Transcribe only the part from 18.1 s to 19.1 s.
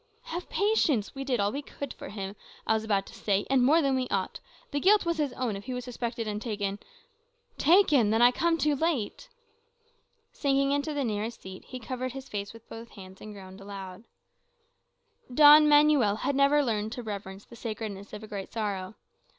of a great sorrow.